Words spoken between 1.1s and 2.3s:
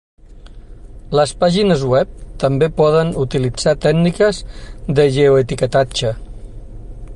Les pàgines web